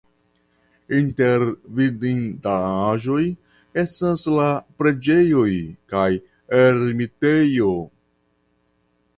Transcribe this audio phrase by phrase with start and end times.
[0.99, 1.43] Inter
[1.79, 3.19] vidindaĵoj
[3.83, 4.47] estas la
[4.81, 5.47] preĝejoj
[5.95, 6.09] kaj
[6.65, 7.73] ermitejo.